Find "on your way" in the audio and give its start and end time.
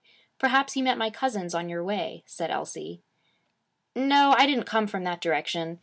1.53-2.23